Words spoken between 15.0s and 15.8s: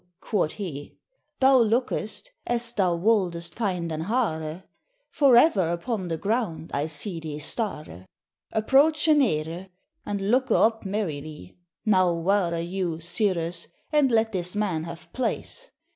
place.